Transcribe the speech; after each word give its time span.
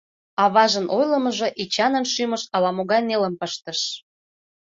Аважын 0.43 0.85
ойлымыжо 0.97 1.47
Эчанын 1.61 2.05
шӱмыш 2.13 2.43
ала-могай 2.55 3.01
нелым 3.09 3.33
пыштыш. 3.39 3.79